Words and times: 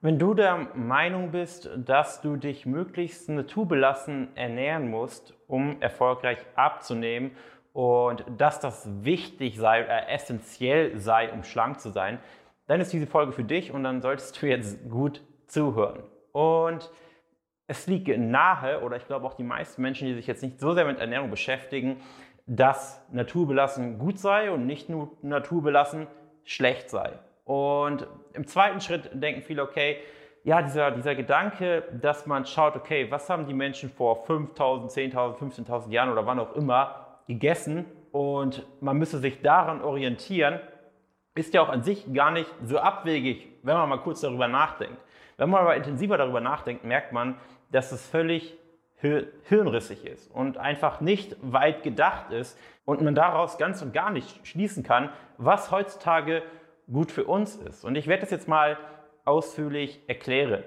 Wenn 0.00 0.16
du 0.20 0.32
der 0.32 0.68
Meinung 0.74 1.32
bist, 1.32 1.68
dass 1.76 2.20
du 2.20 2.36
dich 2.36 2.66
möglichst 2.66 3.28
naturbelassen 3.28 4.28
ernähren 4.36 4.90
musst, 4.90 5.34
um 5.48 5.82
erfolgreich 5.82 6.38
abzunehmen 6.54 7.32
und 7.72 8.24
dass 8.36 8.60
das 8.60 8.88
wichtig 9.02 9.56
sei 9.58 9.84
oder 9.84 10.08
essentiell 10.08 10.96
sei, 10.98 11.32
um 11.32 11.42
schlank 11.42 11.80
zu 11.80 11.90
sein, 11.90 12.20
dann 12.68 12.80
ist 12.80 12.92
diese 12.92 13.08
Folge 13.08 13.32
für 13.32 13.42
dich 13.42 13.72
und 13.72 13.82
dann 13.82 14.00
solltest 14.00 14.40
du 14.40 14.46
jetzt 14.46 14.88
gut 14.88 15.20
zuhören. 15.48 16.04
Und 16.30 16.92
es 17.66 17.88
liegt 17.88 18.06
nahe, 18.06 18.82
oder 18.82 18.98
ich 18.98 19.06
glaube 19.06 19.26
auch 19.26 19.34
die 19.34 19.42
meisten 19.42 19.82
Menschen, 19.82 20.06
die 20.06 20.14
sich 20.14 20.28
jetzt 20.28 20.44
nicht 20.44 20.60
so 20.60 20.74
sehr 20.74 20.84
mit 20.84 21.00
Ernährung 21.00 21.28
beschäftigen, 21.28 22.00
dass 22.46 23.04
naturbelassen 23.10 23.98
gut 23.98 24.20
sei 24.20 24.52
und 24.52 24.64
nicht 24.64 24.88
nur 24.88 25.10
naturbelassen 25.22 26.06
schlecht 26.44 26.88
sei. 26.88 27.18
Und 27.48 28.06
im 28.34 28.46
zweiten 28.46 28.78
Schritt 28.82 29.08
denken 29.14 29.40
viele, 29.40 29.62
okay, 29.62 29.96
ja, 30.44 30.60
dieser, 30.60 30.90
dieser 30.90 31.14
Gedanke, 31.14 31.82
dass 31.98 32.26
man 32.26 32.44
schaut, 32.44 32.76
okay, 32.76 33.10
was 33.10 33.30
haben 33.30 33.46
die 33.46 33.54
Menschen 33.54 33.88
vor 33.88 34.26
5.000, 34.26 35.14
10.000, 35.14 35.38
15.000 35.66 35.90
Jahren 35.90 36.10
oder 36.10 36.26
wann 36.26 36.38
auch 36.40 36.54
immer 36.54 37.20
gegessen 37.26 37.86
und 38.12 38.66
man 38.82 38.98
müsse 38.98 39.18
sich 39.18 39.40
daran 39.40 39.80
orientieren, 39.80 40.60
ist 41.34 41.54
ja 41.54 41.62
auch 41.62 41.70
an 41.70 41.82
sich 41.82 42.12
gar 42.12 42.32
nicht 42.32 42.52
so 42.64 42.80
abwegig, 42.80 43.48
wenn 43.62 43.76
man 43.76 43.88
mal 43.88 44.00
kurz 44.00 44.20
darüber 44.20 44.46
nachdenkt. 44.46 44.98
Wenn 45.38 45.48
man 45.48 45.62
aber 45.62 45.74
intensiver 45.74 46.18
darüber 46.18 46.42
nachdenkt, 46.42 46.84
merkt 46.84 47.12
man, 47.12 47.36
dass 47.70 47.92
es 47.92 48.06
völlig 48.06 48.58
hirnrissig 49.00 50.04
ist 50.04 50.30
und 50.34 50.58
einfach 50.58 51.00
nicht 51.00 51.34
weit 51.40 51.82
gedacht 51.82 52.30
ist 52.30 52.58
und 52.84 53.00
man 53.00 53.14
daraus 53.14 53.56
ganz 53.56 53.80
und 53.80 53.94
gar 53.94 54.10
nicht 54.10 54.46
schließen 54.46 54.82
kann, 54.82 55.08
was 55.38 55.70
heutzutage 55.70 56.42
gut 56.90 57.12
für 57.12 57.24
uns 57.24 57.56
ist. 57.56 57.84
Und 57.84 57.96
ich 57.96 58.06
werde 58.06 58.22
das 58.22 58.30
jetzt 58.30 58.48
mal 58.48 58.78
ausführlich 59.24 60.00
erklären. 60.06 60.64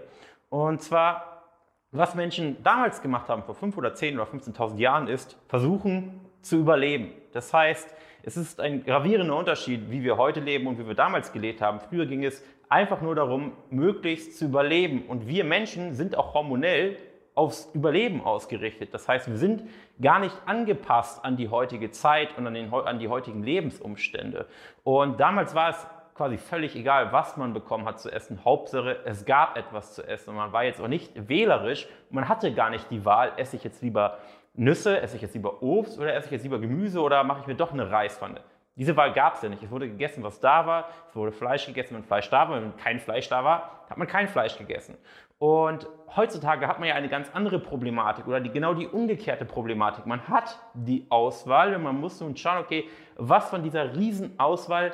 Und 0.49 0.81
zwar, 0.81 1.43
was 1.91 2.15
Menschen 2.15 2.61
damals 2.63 3.01
gemacht 3.01 3.29
haben, 3.29 3.43
vor 3.43 3.55
5 3.55 3.77
oder 3.77 3.93
10 3.93 4.19
oder 4.19 4.29
15.000 4.29 4.77
Jahren, 4.77 5.07
ist 5.07 5.37
versuchen 5.47 6.21
zu 6.41 6.57
überleben. 6.57 7.11
Das 7.33 7.53
heißt, 7.53 7.93
es 8.23 8.37
ist 8.37 8.59
ein 8.59 8.83
gravierender 8.83 9.35
Unterschied, 9.35 9.89
wie 9.89 10.03
wir 10.03 10.17
heute 10.17 10.39
leben 10.39 10.67
und 10.67 10.77
wie 10.77 10.85
wir 10.85 10.93
damals 10.93 11.31
gelebt 11.31 11.61
haben. 11.61 11.79
Früher 11.79 12.05
ging 12.05 12.23
es 12.23 12.43
einfach 12.69 13.01
nur 13.01 13.15
darum, 13.15 13.53
möglichst 13.69 14.37
zu 14.37 14.45
überleben. 14.45 15.03
Und 15.07 15.27
wir 15.27 15.43
Menschen 15.43 15.93
sind 15.93 16.15
auch 16.15 16.33
hormonell 16.33 16.97
aufs 17.33 17.69
Überleben 17.73 18.21
ausgerichtet. 18.21 18.93
Das 18.93 19.07
heißt, 19.07 19.27
wir 19.27 19.37
sind 19.37 19.63
gar 20.01 20.19
nicht 20.19 20.35
angepasst 20.45 21.23
an 21.23 21.37
die 21.37 21.49
heutige 21.49 21.91
Zeit 21.91 22.37
und 22.37 22.45
an, 22.45 22.53
den, 22.53 22.73
an 22.73 22.99
die 22.99 23.07
heutigen 23.07 23.41
Lebensumstände. 23.41 24.47
Und 24.83 25.19
damals 25.19 25.55
war 25.55 25.69
es 25.69 25.87
quasi 26.15 26.37
völlig 26.37 26.75
egal, 26.75 27.11
was 27.11 27.37
man 27.37 27.53
bekommen 27.53 27.85
hat 27.85 27.99
zu 27.99 28.11
essen. 28.11 28.43
Hauptsache, 28.45 28.99
es 29.05 29.25
gab 29.25 29.57
etwas 29.57 29.95
zu 29.95 30.07
essen. 30.07 30.31
Und 30.31 30.35
man 30.37 30.53
war 30.53 30.63
jetzt 30.63 30.81
auch 30.81 30.87
nicht 30.87 31.11
wählerisch. 31.27 31.87
Man 32.09 32.27
hatte 32.27 32.53
gar 32.53 32.69
nicht 32.69 32.89
die 32.91 33.05
Wahl, 33.05 33.31
esse 33.37 33.55
ich 33.55 33.63
jetzt 33.63 33.81
lieber 33.81 34.17
Nüsse, 34.53 34.99
esse 34.99 35.15
ich 35.15 35.21
jetzt 35.21 35.33
lieber 35.33 35.61
Obst 35.63 35.97
oder 35.97 36.13
esse 36.13 36.27
ich 36.27 36.31
jetzt 36.31 36.43
lieber 36.43 36.59
Gemüse 36.59 37.01
oder 37.01 37.23
mache 37.23 37.41
ich 37.41 37.47
mir 37.47 37.55
doch 37.55 37.71
eine 37.71 37.89
Reispfanne. 37.89 38.41
Diese 38.75 38.95
Wahl 38.95 39.13
gab 39.13 39.35
es 39.35 39.41
ja 39.41 39.49
nicht. 39.49 39.61
Es 39.63 39.69
wurde 39.69 39.87
gegessen, 39.87 40.23
was 40.23 40.39
da 40.39 40.65
war. 40.65 40.89
Es 41.09 41.15
wurde 41.15 41.31
Fleisch 41.31 41.65
gegessen, 41.65 41.95
wenn 41.95 42.03
Fleisch 42.03 42.29
da 42.29 42.49
war. 42.49 42.61
Wenn 42.61 42.75
kein 42.77 42.99
Fleisch 42.99 43.27
da 43.27 43.43
war, 43.43 43.85
hat 43.89 43.97
man 43.97 44.07
kein 44.07 44.27
Fleisch 44.27 44.57
gegessen. 44.57 44.97
Und 45.39 45.87
heutzutage 46.15 46.67
hat 46.67 46.79
man 46.79 46.87
ja 46.87 46.95
eine 46.95 47.09
ganz 47.09 47.29
andere 47.33 47.59
Problematik 47.59 48.27
oder 48.27 48.39
die, 48.39 48.49
genau 48.49 48.73
die 48.73 48.87
umgekehrte 48.87 49.43
Problematik. 49.43 50.05
Man 50.05 50.27
hat 50.27 50.57
die 50.73 51.05
Auswahl 51.09 51.75
und 51.75 51.83
man 51.83 51.99
muss 51.99 52.21
nun 52.21 52.37
schauen, 52.37 52.59
okay, 52.59 52.87
was 53.17 53.49
von 53.49 53.63
dieser 53.63 53.95
Riesenauswahl 53.95 54.93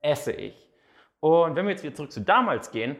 esse 0.00 0.32
ich? 0.32 0.54
Und 1.20 1.56
wenn 1.56 1.66
wir 1.66 1.72
jetzt 1.72 1.82
wieder 1.82 1.94
zurück 1.94 2.12
zu 2.12 2.20
damals 2.20 2.70
gehen, 2.70 2.96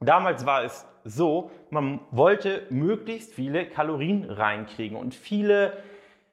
damals 0.00 0.46
war 0.46 0.64
es 0.64 0.86
so, 1.04 1.50
man 1.70 2.00
wollte 2.10 2.66
möglichst 2.70 3.34
viele 3.34 3.66
Kalorien 3.66 4.30
reinkriegen 4.30 4.96
und 4.96 5.14
viele, 5.14 5.82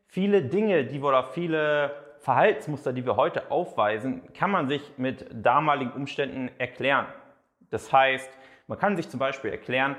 viele 0.08 0.44
Dinge, 0.44 0.86
die 0.86 1.02
oder 1.02 1.23
viele 1.23 1.92
Verhaltensmuster, 2.20 2.93
die 2.93 3.05
wir 3.05 3.15
heute 3.15 3.49
aufweisen, 3.52 4.21
kann 4.33 4.52
man 4.52 4.67
sich 4.67 4.82
mit 4.98 5.26
damaligen 5.32 5.92
Umständen 5.92 6.52
erklären. 6.58 7.08
Das 7.70 7.92
heißt, 7.92 8.30
man 8.67 8.77
kann 8.77 8.95
sich 8.95 9.10
zum 9.10 9.20
Beispiel 9.20 9.52
erklären, 9.52 9.95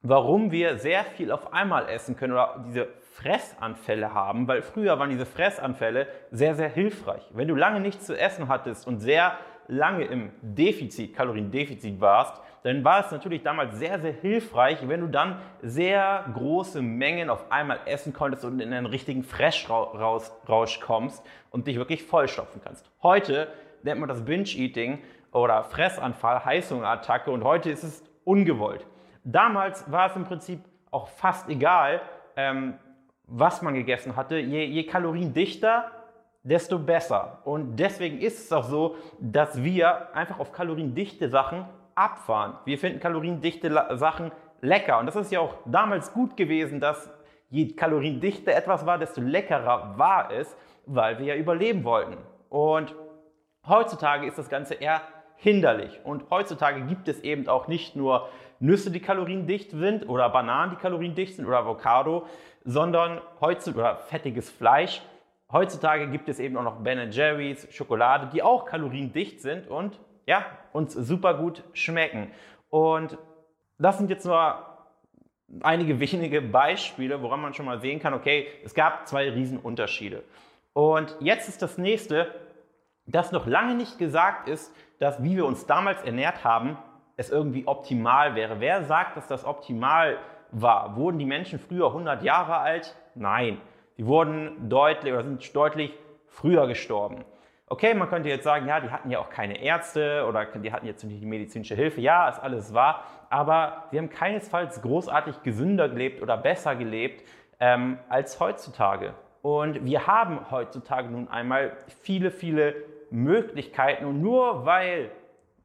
warum 0.00 0.50
wir 0.50 0.78
sehr 0.78 1.04
viel 1.04 1.30
auf 1.30 1.52
einmal 1.52 1.88
essen 1.88 2.16
können 2.16 2.32
oder 2.32 2.62
diese 2.66 2.88
Fressanfälle 3.14 4.12
haben, 4.12 4.48
weil 4.48 4.62
früher 4.62 4.98
waren 4.98 5.08
diese 5.08 5.24
Fressanfälle 5.24 6.08
sehr, 6.32 6.56
sehr 6.56 6.68
hilfreich. 6.68 7.22
Wenn 7.32 7.46
du 7.46 7.54
lange 7.54 7.78
nichts 7.78 8.06
zu 8.06 8.18
essen 8.18 8.48
hattest 8.48 8.88
und 8.88 8.98
sehr 8.98 9.38
lange 9.68 10.04
im 10.04 10.32
Defizit, 10.42 11.14
Kaloriendefizit 11.14 12.00
warst, 12.00 12.42
dann 12.64 12.82
war 12.82 13.04
es 13.04 13.12
natürlich 13.12 13.42
damals 13.42 13.78
sehr, 13.78 14.00
sehr 14.00 14.12
hilfreich, 14.12 14.88
wenn 14.88 15.00
du 15.00 15.06
dann 15.06 15.36
sehr 15.62 16.24
große 16.34 16.82
Mengen 16.82 17.30
auf 17.30 17.52
einmal 17.52 17.78
essen 17.86 18.12
konntest 18.12 18.44
und 18.44 18.58
in 18.58 18.72
einen 18.72 18.86
richtigen 18.86 19.22
Fresh-Rausch 19.22 20.80
kommst 20.80 21.24
und 21.50 21.68
dich 21.68 21.76
wirklich 21.76 22.02
vollstopfen 22.02 22.62
kannst. 22.64 22.90
Heute 23.02 23.48
nennt 23.84 24.00
man 24.00 24.08
das 24.08 24.24
Binge-Eating 24.24 24.98
oder 25.30 25.62
Fressanfall, 25.62 26.44
Heißhungerattacke 26.44 27.30
und 27.30 27.44
heute 27.44 27.70
ist 27.70 27.84
es 27.84 28.02
ungewollt. 28.24 28.84
Damals 29.22 29.90
war 29.90 30.10
es 30.10 30.16
im 30.16 30.24
Prinzip 30.24 30.60
auch 30.90 31.08
fast 31.08 31.48
egal, 31.48 32.00
ähm, 32.36 32.74
was 33.26 33.62
man 33.62 33.74
gegessen 33.74 34.16
hatte. 34.16 34.38
Je, 34.38 34.64
je 34.64 34.84
kaloriendichter, 34.84 35.90
desto 36.42 36.78
besser. 36.78 37.38
Und 37.44 37.76
deswegen 37.76 38.18
ist 38.20 38.44
es 38.44 38.52
auch 38.52 38.64
so, 38.64 38.96
dass 39.18 39.62
wir 39.62 40.14
einfach 40.14 40.38
auf 40.38 40.52
kaloriendichte 40.52 41.28
Sachen 41.28 41.64
abfahren. 41.94 42.54
Wir 42.64 42.78
finden 42.78 43.00
kaloriendichte 43.00 43.70
Sachen 43.96 44.30
lecker. 44.60 44.98
Und 44.98 45.06
das 45.06 45.16
ist 45.16 45.32
ja 45.32 45.40
auch 45.40 45.56
damals 45.64 46.12
gut 46.12 46.36
gewesen, 46.36 46.80
dass 46.80 47.10
je 47.50 47.68
kaloriendichter 47.74 48.52
etwas 48.52 48.84
war, 48.84 48.98
desto 48.98 49.20
leckerer 49.20 49.96
war 49.96 50.30
es, 50.30 50.56
weil 50.86 51.18
wir 51.18 51.26
ja 51.26 51.36
überleben 51.36 51.84
wollten. 51.84 52.16
Und 52.50 52.94
heutzutage 53.66 54.26
ist 54.26 54.38
das 54.38 54.48
Ganze 54.48 54.74
eher 54.74 55.00
hinderlich. 55.36 56.00
Und 56.04 56.30
heutzutage 56.30 56.82
gibt 56.82 57.08
es 57.08 57.20
eben 57.20 57.48
auch 57.48 57.68
nicht 57.68 57.96
nur 57.96 58.28
Nüsse, 58.60 58.90
die 58.90 59.00
kaloriendicht 59.00 59.70
sind 59.70 60.08
oder 60.08 60.28
Bananen, 60.30 60.70
die 60.70 60.76
kaloriendicht 60.76 61.36
sind 61.36 61.46
oder 61.46 61.58
Avocado, 61.58 62.26
sondern 62.64 63.20
heutzutage 63.40 64.02
fettiges 64.04 64.50
Fleisch. 64.50 65.02
Heutzutage 65.52 66.08
gibt 66.08 66.28
es 66.28 66.40
eben 66.40 66.56
auch 66.56 66.62
noch 66.62 66.80
Ben 66.80 67.10
Jerry's, 67.12 67.68
Schokolade, 67.70 68.30
die 68.32 68.42
auch 68.42 68.64
kaloriendicht 68.64 69.40
sind 69.40 69.68
und 69.68 70.00
ja, 70.26 70.44
uns 70.72 70.94
super 70.94 71.34
gut 71.34 71.62
schmecken. 71.74 72.30
Und 72.70 73.18
das 73.78 73.98
sind 73.98 74.10
jetzt 74.10 74.24
nur 74.24 74.74
einige 75.62 76.00
wenige 76.12 76.40
Beispiele, 76.40 77.22
woran 77.22 77.40
man 77.40 77.54
schon 77.54 77.66
mal 77.66 77.80
sehen 77.80 78.00
kann, 78.00 78.14
okay, 78.14 78.48
es 78.64 78.74
gab 78.74 79.06
zwei 79.06 79.30
Riesenunterschiede. 79.30 80.24
Und 80.72 81.14
jetzt 81.20 81.48
ist 81.48 81.62
das 81.62 81.78
nächste, 81.78 82.34
dass 83.06 83.32
noch 83.32 83.46
lange 83.46 83.74
nicht 83.74 83.98
gesagt 83.98 84.48
ist, 84.48 84.74
dass 84.98 85.22
wie 85.22 85.36
wir 85.36 85.46
uns 85.46 85.66
damals 85.66 86.02
ernährt 86.02 86.42
haben, 86.42 86.78
es 87.16 87.30
irgendwie 87.30 87.66
optimal 87.66 88.34
wäre. 88.34 88.60
Wer 88.60 88.84
sagt, 88.84 89.16
dass 89.16 89.28
das 89.28 89.44
optimal 89.44 90.18
war? 90.54 90.96
Wurden 90.96 91.18
die 91.18 91.26
Menschen 91.26 91.58
früher 91.58 91.88
100 91.88 92.22
Jahre 92.22 92.58
alt? 92.58 92.96
Nein. 93.14 93.60
Die 93.98 94.06
wurden 94.06 94.68
deutlich 94.68 95.12
oder 95.12 95.22
sind 95.22 95.54
deutlich 95.54 95.92
früher 96.26 96.66
gestorben. 96.66 97.24
Okay, 97.66 97.94
man 97.94 98.08
könnte 98.08 98.28
jetzt 98.28 98.44
sagen, 98.44 98.66
ja, 98.66 98.80
die 98.80 98.90
hatten 98.90 99.10
ja 99.10 99.18
auch 99.18 99.30
keine 99.30 99.60
Ärzte 99.60 100.26
oder 100.28 100.44
die 100.44 100.72
hatten 100.72 100.86
jetzt 100.86 101.02
nicht 101.04 101.22
die 101.22 101.26
medizinische 101.26 101.74
Hilfe. 101.74 102.00
Ja, 102.00 102.28
ist 102.28 102.38
alles 102.38 102.74
wahr. 102.74 103.04
Aber 103.30 103.84
sie 103.90 103.98
haben 103.98 104.10
keinesfalls 104.10 104.82
großartig 104.82 105.42
gesünder 105.42 105.88
gelebt 105.88 106.22
oder 106.22 106.36
besser 106.36 106.76
gelebt 106.76 107.24
ähm, 107.60 107.98
als 108.08 108.38
heutzutage. 108.38 109.14
Und 109.42 109.84
wir 109.84 110.06
haben 110.06 110.50
heutzutage 110.50 111.08
nun 111.08 111.28
einmal 111.28 111.76
viele, 112.02 112.30
viele 112.30 112.74
Möglichkeiten. 113.10 114.04
Und 114.04 114.20
nur 114.20 114.66
weil, 114.66 115.10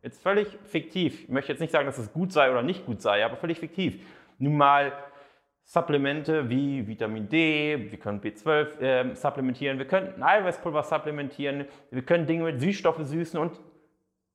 jetzt 0.02 0.22
völlig 0.22 0.58
fiktiv, 0.66 1.24
ich 1.24 1.30
möchte 1.30 1.52
jetzt 1.52 1.60
nicht 1.60 1.72
sagen, 1.72 1.86
dass 1.86 1.98
es 1.98 2.14
gut 2.14 2.32
sei 2.32 2.52
oder 2.52 2.62
nicht 2.62 2.86
gut 2.86 3.02
sei, 3.02 3.26
aber 3.26 3.36
völlig 3.36 3.60
fiktiv, 3.60 4.06
nun 4.40 4.58
mal 4.58 4.94
Supplemente 5.64 6.50
wie 6.50 6.88
Vitamin 6.88 7.30
D, 7.30 7.92
wir 7.92 8.00
können 8.00 8.20
B12 8.22 8.80
äh, 8.80 9.16
supplementieren, 9.16 9.78
wir 9.78 9.86
können 9.86 10.24
Eiweißpulver 10.24 10.82
supplementieren, 10.82 11.66
wir 11.92 12.02
können 12.02 12.26
Dinge 12.26 12.46
mit 12.46 12.60
Süßstoffe 12.60 13.06
süßen 13.06 13.40
und 13.40 13.60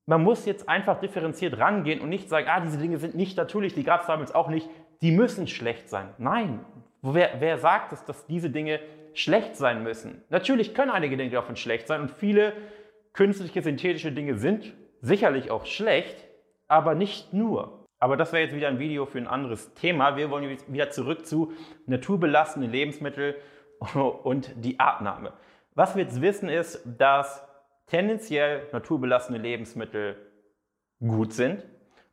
man 0.06 0.22
muss 0.22 0.46
jetzt 0.46 0.68
einfach 0.68 1.00
differenziert 1.00 1.58
rangehen 1.58 2.00
und 2.00 2.08
nicht 2.08 2.28
sagen, 2.28 2.46
ah, 2.48 2.60
diese 2.60 2.78
Dinge 2.78 2.98
sind 2.98 3.16
nicht 3.16 3.36
natürlich, 3.36 3.74
die 3.74 3.82
gab 3.82 4.02
es 4.02 4.06
damals 4.06 4.32
auch 4.32 4.48
nicht, 4.48 4.68
die 5.02 5.10
müssen 5.10 5.48
schlecht 5.48 5.88
sein. 5.88 6.10
Nein, 6.18 6.64
wer, 7.02 7.40
wer 7.40 7.58
sagt 7.58 7.92
es, 7.92 8.04
dass 8.04 8.26
diese 8.26 8.50
Dinge 8.50 8.78
schlecht 9.14 9.56
sein 9.56 9.82
müssen? 9.82 10.22
Natürlich 10.28 10.72
können 10.72 10.92
einige 10.92 11.16
Dinge 11.16 11.30
davon 11.30 11.56
schlecht 11.56 11.88
sein 11.88 12.02
und 12.02 12.12
viele 12.12 12.52
künstliche, 13.12 13.60
synthetische 13.60 14.12
Dinge 14.12 14.36
sind 14.36 14.72
sicherlich 15.00 15.50
auch 15.50 15.66
schlecht, 15.66 16.24
aber 16.68 16.94
nicht 16.94 17.32
nur. 17.32 17.83
Aber 17.98 18.16
das 18.16 18.32
wäre 18.32 18.44
jetzt 18.44 18.54
wieder 18.54 18.68
ein 18.68 18.78
Video 18.78 19.06
für 19.06 19.18
ein 19.18 19.26
anderes 19.26 19.72
Thema. 19.74 20.16
Wir 20.16 20.30
wollen 20.30 20.58
wieder 20.68 20.90
zurück 20.90 21.26
zu 21.26 21.52
naturbelassenen 21.86 22.70
Lebensmitteln 22.70 23.34
und 24.22 24.52
die 24.56 24.78
Abnahme. 24.78 25.32
Was 25.74 25.96
wir 25.96 26.04
jetzt 26.04 26.20
wissen 26.20 26.48
ist, 26.48 26.82
dass 26.84 27.46
tendenziell 27.86 28.68
naturbelassene 28.72 29.38
Lebensmittel 29.38 30.16
gut 31.00 31.32
sind 31.32 31.64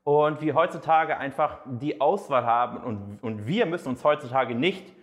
und 0.03 0.41
wir 0.41 0.55
heutzutage 0.55 1.17
einfach 1.17 1.59
die 1.65 2.01
Auswahl 2.01 2.45
haben 2.45 2.77
und, 2.83 3.19
und 3.21 3.47
wir 3.47 3.65
müssen 3.65 3.89
uns 3.89 4.03
heutzutage 4.03 4.55
nicht 4.55 4.93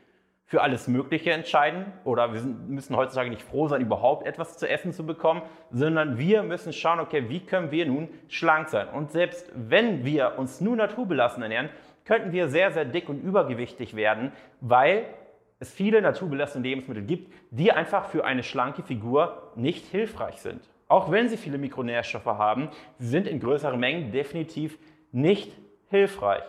für 0.48 0.62
alles 0.62 0.88
Mögliche 0.88 1.30
entscheiden 1.30 1.92
oder 2.04 2.32
wir 2.32 2.40
müssen 2.40 2.96
heutzutage 2.96 3.28
nicht 3.28 3.42
froh 3.42 3.68
sein, 3.68 3.82
überhaupt 3.82 4.26
etwas 4.26 4.56
zu 4.56 4.66
essen 4.66 4.94
zu 4.94 5.04
bekommen, 5.04 5.42
sondern 5.70 6.16
wir 6.16 6.42
müssen 6.42 6.72
schauen, 6.72 7.00
okay, 7.00 7.28
wie 7.28 7.40
können 7.40 7.70
wir 7.70 7.84
nun 7.84 8.08
schlank 8.28 8.70
sein? 8.70 8.88
Und 8.88 9.12
selbst 9.12 9.52
wenn 9.54 10.06
wir 10.06 10.38
uns 10.38 10.62
nur 10.62 10.74
naturbelassen 10.74 11.42
ernähren, 11.42 11.68
könnten 12.06 12.32
wir 12.32 12.48
sehr, 12.48 12.72
sehr 12.72 12.86
dick 12.86 13.10
und 13.10 13.22
übergewichtig 13.22 13.94
werden, 13.94 14.32
weil 14.62 15.04
es 15.58 15.70
viele 15.70 16.00
naturbelassene 16.00 16.66
Lebensmittel 16.66 17.02
gibt, 17.02 17.30
die 17.50 17.70
einfach 17.72 18.06
für 18.06 18.24
eine 18.24 18.42
schlanke 18.42 18.82
Figur 18.82 19.52
nicht 19.54 19.84
hilfreich 19.84 20.40
sind. 20.40 20.62
Auch 20.88 21.10
wenn 21.10 21.28
sie 21.28 21.36
viele 21.36 21.58
Mikronährstoffe 21.58 22.24
haben, 22.24 22.70
sie 22.96 23.08
sind 23.08 23.26
in 23.26 23.38
größeren 23.38 23.78
Mengen 23.78 24.12
definitiv 24.12 24.78
nicht 25.12 25.52
hilfreich. 25.90 26.44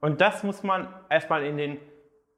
Und 0.00 0.22
das 0.22 0.42
muss 0.44 0.62
man 0.62 0.88
erstmal 1.10 1.44
in 1.44 1.58
den 1.58 1.76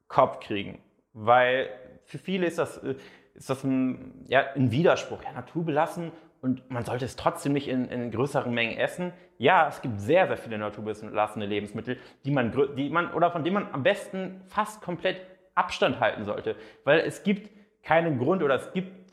Kopf 0.07 0.39
kriegen. 0.39 0.79
Weil 1.13 1.69
für 2.03 2.17
viele 2.17 2.45
ist 2.45 2.59
das, 2.59 2.77
äh, 2.77 2.95
ist 3.33 3.49
das 3.49 3.63
ein, 3.63 4.25
ja, 4.27 4.45
ein 4.55 4.71
Widerspruch. 4.71 5.23
Ja, 5.23 5.31
naturbelassen 5.33 6.11
und 6.45 6.69
man 6.69 6.85
sollte 6.85 7.05
es 7.05 7.15
trotzdem 7.15 7.53
nicht 7.53 7.67
in, 7.67 7.85
in, 7.85 8.11
größeren 8.11 8.53
Mengen 8.53 8.77
essen. 8.77 9.13
Ja, 9.39 9.67
es 9.67 9.81
gibt 9.81 9.99
sehr, 9.99 10.27
sehr 10.27 10.37
viele 10.37 10.59
naturbelassene 10.59 11.45
Lebensmittel, 11.45 11.97
die 12.23 12.29
man, 12.29 12.53
die 12.77 12.89
man 12.89 13.11
oder 13.13 13.31
von 13.31 13.43
denen 13.43 13.55
man 13.55 13.73
am 13.73 13.81
besten 13.81 14.41
fast 14.45 14.81
komplett 14.81 15.21
Abstand 15.55 15.99
halten 15.99 16.23
sollte. 16.23 16.55
Weil 16.83 16.99
es 16.99 17.23
gibt 17.23 17.49
keinen 17.81 18.19
Grund 18.19 18.43
oder 18.43 18.55
es 18.55 18.71
gibt 18.73 19.04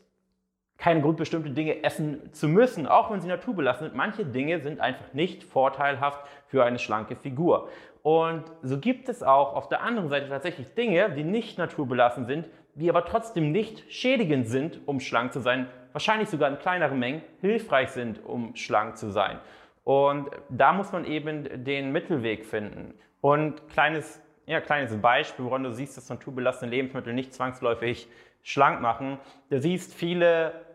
keinen 0.83 1.01
Grund, 1.01 1.15
bestimmte 1.15 1.51
Dinge 1.51 1.81
essen 1.81 2.33
zu 2.33 2.49
müssen, 2.49 2.87
auch 2.87 3.09
wenn 3.09 3.21
sie 3.21 3.29
naturbelassen 3.29 3.87
sind. 3.87 3.95
Manche 3.95 4.25
Dinge 4.25 4.59
sind 4.59 4.81
einfach 4.81 5.13
nicht 5.13 5.45
vorteilhaft 5.45 6.27
für 6.47 6.65
eine 6.65 6.77
schlanke 6.77 7.15
Figur. 7.15 7.69
Und 8.01 8.43
so 8.63 8.77
gibt 8.77 9.07
es 9.07 9.23
auch 9.23 9.55
auf 9.55 9.69
der 9.69 9.81
anderen 9.81 10.09
Seite 10.09 10.27
tatsächlich 10.27 10.73
Dinge, 10.73 11.09
die 11.11 11.23
nicht 11.23 11.57
naturbelassen 11.57 12.25
sind, 12.25 12.49
die 12.75 12.89
aber 12.89 13.05
trotzdem 13.05 13.53
nicht 13.53 13.89
schädigend 13.93 14.49
sind, 14.49 14.81
um 14.85 14.99
schlank 14.99 15.31
zu 15.31 15.39
sein, 15.39 15.69
wahrscheinlich 15.93 16.27
sogar 16.27 16.49
in 16.49 16.59
kleineren 16.59 16.99
Mengen 16.99 17.21
hilfreich 17.39 17.91
sind, 17.91 18.19
um 18.25 18.53
schlank 18.57 18.97
zu 18.97 19.09
sein. 19.09 19.39
Und 19.85 20.31
da 20.49 20.73
muss 20.73 20.91
man 20.91 21.05
eben 21.05 21.63
den 21.63 21.93
Mittelweg 21.93 22.45
finden. 22.45 22.93
Und 23.21 23.69
kleines, 23.69 24.21
ja, 24.47 24.59
kleines 24.59 24.99
Beispiel, 24.99 25.45
woran 25.45 25.63
du 25.63 25.71
siehst, 25.71 25.95
dass 25.95 26.09
naturbelassene 26.09 26.69
Lebensmittel 26.69 27.13
nicht 27.13 27.33
zwangsläufig 27.33 28.09
schlank 28.41 28.81
machen. 28.81 29.17
Du 29.49 29.61
siehst 29.61 29.93
viele 29.93 30.72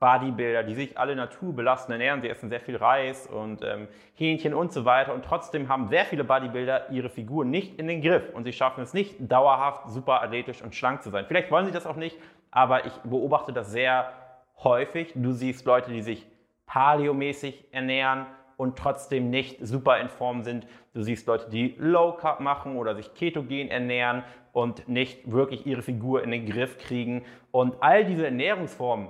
Bodybuilder, 0.00 0.64
die 0.64 0.74
sich 0.74 0.98
alle 0.98 1.16
naturbelassen 1.16 1.92
ernähren. 1.92 2.20
Sie 2.20 2.28
essen 2.28 2.50
sehr 2.50 2.60
viel 2.60 2.76
Reis 2.76 3.26
und 3.26 3.64
ähm, 3.64 3.88
Hähnchen 4.14 4.52
und 4.52 4.70
so 4.72 4.84
weiter. 4.84 5.14
Und 5.14 5.24
trotzdem 5.24 5.68
haben 5.68 5.88
sehr 5.88 6.04
viele 6.04 6.24
Bodybuilder 6.24 6.90
ihre 6.90 7.08
Figur 7.08 7.44
nicht 7.44 7.78
in 7.78 7.88
den 7.88 8.02
Griff 8.02 8.30
und 8.34 8.44
sie 8.44 8.52
schaffen 8.52 8.82
es 8.82 8.92
nicht, 8.92 9.16
dauerhaft 9.18 9.88
super 9.88 10.22
athletisch 10.22 10.62
und 10.62 10.74
schlank 10.74 11.02
zu 11.02 11.10
sein. 11.10 11.24
Vielleicht 11.26 11.50
wollen 11.50 11.64
sie 11.64 11.72
das 11.72 11.86
auch 11.86 11.96
nicht, 11.96 12.18
aber 12.50 12.84
ich 12.84 12.92
beobachte 12.98 13.52
das 13.52 13.72
sehr 13.72 14.12
häufig. 14.62 15.12
Du 15.14 15.32
siehst 15.32 15.64
Leute, 15.64 15.90
die 15.90 16.02
sich 16.02 16.26
paleomäßig 16.66 17.72
ernähren 17.72 18.26
und 18.58 18.76
trotzdem 18.76 19.30
nicht 19.30 19.66
super 19.66 19.98
in 20.00 20.10
Form 20.10 20.42
sind. 20.42 20.66
Du 20.92 21.02
siehst 21.02 21.26
Leute, 21.26 21.48
die 21.48 21.76
Low 21.78 22.12
Carb 22.12 22.40
machen 22.40 22.76
oder 22.76 22.94
sich 22.94 23.14
ketogen 23.14 23.68
ernähren 23.68 24.22
und 24.52 24.86
nicht 24.86 25.30
wirklich 25.30 25.64
ihre 25.64 25.80
Figur 25.80 26.22
in 26.22 26.30
den 26.30 26.44
Griff 26.44 26.76
kriegen. 26.76 27.24
Und 27.52 27.76
all 27.80 28.04
diese 28.04 28.26
Ernährungsformen 28.26 29.08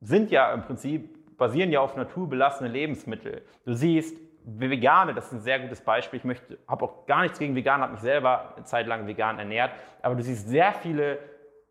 sind 0.00 0.30
ja 0.30 0.52
im 0.52 0.62
Prinzip, 0.62 1.36
basieren 1.36 1.70
ja 1.70 1.80
auf 1.80 1.96
naturbelassene 1.96 2.68
Lebensmittel. 2.68 3.42
Du 3.64 3.74
siehst, 3.74 4.16
Vegane, 4.44 5.14
das 5.14 5.26
ist 5.26 5.32
ein 5.32 5.40
sehr 5.40 5.60
gutes 5.60 5.80
Beispiel. 5.80 6.18
Ich 6.18 6.24
möchte, 6.24 6.58
habe 6.66 6.84
auch 6.84 7.06
gar 7.06 7.22
nichts 7.22 7.38
gegen 7.38 7.54
Vegan, 7.54 7.82
habe 7.82 7.92
mich 7.92 8.00
selber 8.00 8.54
eine 8.56 8.64
Zeit 8.64 8.86
lang 8.86 9.06
vegan 9.06 9.38
ernährt. 9.38 9.72
Aber 10.02 10.14
du 10.14 10.22
siehst 10.22 10.48
sehr 10.48 10.72
viele 10.72 11.18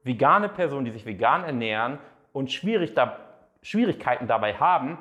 vegane 0.04 0.50
Personen, 0.50 0.86
die 0.86 0.92
sich 0.92 1.06
vegan 1.06 1.44
ernähren 1.44 1.98
und 2.32 2.52
schwierig 2.52 2.94
da, 2.94 3.18
Schwierigkeiten 3.62 4.28
dabei 4.28 4.54
haben, 4.54 4.98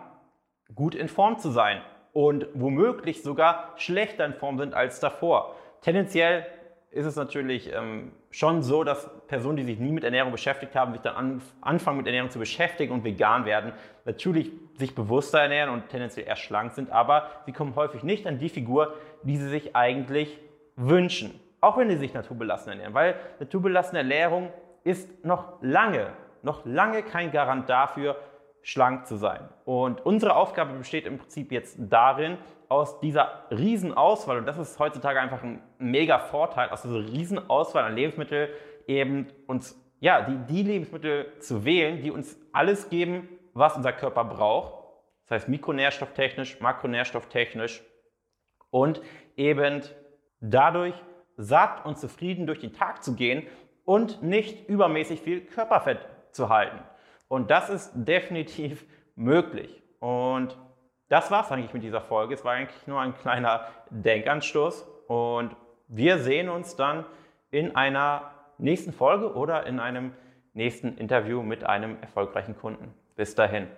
gut 0.75 0.95
in 0.95 1.09
Form 1.09 1.39
zu 1.39 1.51
sein 1.51 1.81
und 2.13 2.47
womöglich 2.55 3.23
sogar 3.23 3.75
schlechter 3.77 4.25
in 4.25 4.35
Form 4.35 4.59
sind 4.59 4.75
als 4.75 5.01
davor. 5.01 5.55
Tendenziell 5.83 6.47
ist 6.91 7.05
es 7.05 7.17
natürlich 7.17 7.73
ähm, 7.73 8.13
schon 8.31 8.63
so, 8.63 8.83
dass 8.83 9.11
Personen, 9.27 9.57
die 9.57 9.65
sich 9.65 9.79
nie 9.79 9.93
mit 9.93 10.05
Ernährung 10.05 10.33
beschäftigt 10.33 10.75
haben, 10.75 10.93
sich 10.93 11.03
dann 11.03 11.15
an, 11.15 11.43
anfangen 11.61 11.99
mit 11.99 12.07
Ernährung 12.07 12.31
zu 12.31 12.39
beschäftigen 12.39 12.93
und 12.93 13.05
vegan 13.05 13.45
werden, 13.45 13.73
natürlich 14.05 14.51
sich 14.75 14.95
bewusster 14.95 15.41
ernähren 15.41 15.71
und 15.71 15.89
tendenziell 15.91 16.27
eher 16.27 16.37
schlank 16.37 16.73
sind, 16.73 16.91
aber 16.91 17.29
sie 17.45 17.53
kommen 17.53 17.77
häufig 17.77 18.03
nicht 18.03 18.27
an 18.27 18.39
die 18.39 18.49
Figur, 18.49 18.95
die 19.23 19.37
sie 19.37 19.49
sich 19.49 19.77
eigentlich 19.77 20.39
wünschen. 20.77 21.39
Auch 21.61 21.77
wenn 21.77 21.91
sie 21.91 21.97
sich 21.97 22.15
naturbelassen 22.15 22.73
ernähren, 22.73 22.95
weil 22.95 23.17
naturbelassene 23.39 23.99
Ernährung 23.99 24.51
ist 24.85 25.25
noch 25.25 25.61
lange, 25.61 26.13
noch 26.43 26.65
lange 26.65 27.03
kein 27.03 27.33
Garant 27.33 27.69
dafür, 27.69 28.17
schlank 28.63 29.07
zu 29.07 29.17
sein. 29.17 29.49
Und 29.65 30.05
unsere 30.07 30.37
Aufgabe 30.37 30.75
besteht 30.75 31.07
im 31.07 31.19
Prinzip 31.19 31.53
jetzt 31.53 31.77
darin, 31.79 32.39
aus 32.69 33.01
dieser 33.01 33.45
Riesenauswahl, 33.51 34.39
und 34.39 34.47
das 34.47 34.59
ist 34.59 34.79
heutzutage 34.79 35.21
einfach 35.21 35.43
ein 35.43 35.63
mega 35.79 36.19
Vorteil, 36.19 36.69
aus 36.71 36.83
dieser 36.83 37.01
Riesenauswahl 37.01 37.85
an 37.85 37.95
Lebensmitteln 37.95 38.51
eben 38.87 39.29
uns, 39.47 39.81
ja, 40.01 40.23
die, 40.23 40.39
die 40.53 40.63
Lebensmittel 40.63 41.33
zu 41.41 41.65
wählen, 41.65 42.03
die 42.03 42.11
uns 42.11 42.39
alles 42.53 42.89
geben, 42.89 43.29
was 43.55 43.77
unser 43.77 43.93
Körper 43.93 44.25
braucht. 44.25 44.75
Das 45.25 45.43
heißt 45.43 45.49
mikronährstofftechnisch, 45.49 46.61
makronährstofftechnisch 46.61 47.83
und 48.71 49.01
eben 49.37 49.83
dadurch 50.41 50.95
satt 51.37 51.85
und 51.85 51.99
zufrieden 51.99 52.47
durch 52.47 52.59
den 52.59 52.73
Tag 52.73 53.03
zu 53.03 53.15
gehen 53.15 53.47
und 53.85 54.23
nicht 54.23 54.69
übermäßig 54.69 55.21
viel 55.21 55.41
Körperfett 55.41 56.07
zu 56.33 56.49
halten. 56.49 56.79
Und 57.29 57.51
das 57.51 57.71
ist 57.71 57.93
definitiv 57.95 58.85
möglich. 59.17 59.83
Und 60.01 60.57
das 61.09 61.31
war 61.31 61.45
es 61.45 61.51
eigentlich 61.51 61.73
mit 61.73 61.83
dieser 61.83 62.01
Folge. 62.01 62.35
Es 62.35 62.45
war 62.45 62.53
eigentlich 62.53 62.87
nur 62.87 63.01
ein 63.01 63.15
kleiner 63.15 63.67
Denkanstoß. 63.91 64.87
Und 65.07 65.57
wir 65.89 66.19
sehen 66.19 66.49
uns 66.49 66.77
dann 66.77 67.05
in 67.51 67.75
einer 67.77 68.31
nächsten 68.59 68.93
Folge 68.93 69.35
oder 69.35 69.67
in 69.67 69.81
einem 69.81 70.13
nächsten 70.53 70.99
Interview 70.99 71.43
mit 71.43 71.65
einem 71.65 71.97
erfolgreichen 72.03 72.57
Kunden. 72.57 72.95
Bis 73.17 73.35
dahin. 73.35 73.69